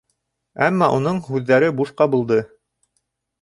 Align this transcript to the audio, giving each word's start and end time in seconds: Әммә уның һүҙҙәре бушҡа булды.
Әммә 0.67 0.87
уның 0.99 1.19
һүҙҙәре 1.27 1.69
бушҡа 1.81 2.09
булды. 2.15 2.41